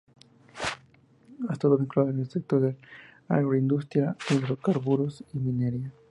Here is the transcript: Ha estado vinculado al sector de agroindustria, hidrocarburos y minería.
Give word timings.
Ha 1.47 1.53
estado 1.53 1.77
vinculado 1.77 2.09
al 2.09 2.27
sector 2.27 2.59
de 2.59 2.75
agroindustria, 3.27 4.15
hidrocarburos 4.31 5.23
y 5.31 5.37
minería. 5.37 5.93